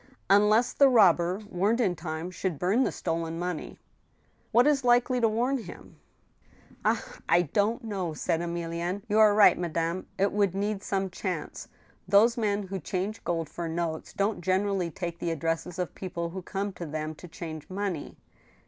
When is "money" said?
3.37-3.77, 17.69-18.17